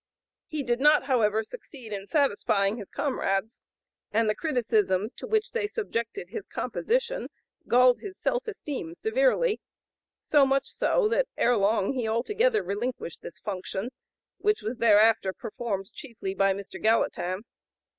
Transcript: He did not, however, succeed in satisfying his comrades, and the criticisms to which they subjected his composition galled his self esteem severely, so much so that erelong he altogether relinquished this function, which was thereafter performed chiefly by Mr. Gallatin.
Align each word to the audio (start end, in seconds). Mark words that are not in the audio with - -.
He 0.47 0.63
did 0.63 0.79
not, 0.79 1.03
however, 1.03 1.43
succeed 1.43 1.93
in 1.93 2.07
satisfying 2.07 2.77
his 2.77 2.89
comrades, 2.89 3.61
and 4.11 4.27
the 4.27 4.33
criticisms 4.33 5.13
to 5.13 5.27
which 5.27 5.51
they 5.51 5.67
subjected 5.67 6.29
his 6.29 6.47
composition 6.47 7.27
galled 7.67 7.99
his 7.99 8.17
self 8.17 8.47
esteem 8.47 8.95
severely, 8.95 9.61
so 10.19 10.43
much 10.43 10.65
so 10.71 11.07
that 11.09 11.27
erelong 11.37 11.93
he 11.93 12.07
altogether 12.07 12.63
relinquished 12.63 13.21
this 13.21 13.37
function, 13.37 13.91
which 14.39 14.63
was 14.63 14.79
thereafter 14.79 15.33
performed 15.33 15.91
chiefly 15.91 16.33
by 16.33 16.51
Mr. 16.51 16.81
Gallatin. 16.81 17.43